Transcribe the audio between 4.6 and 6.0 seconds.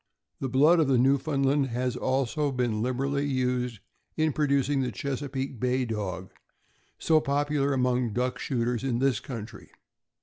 the Chesapeake Bay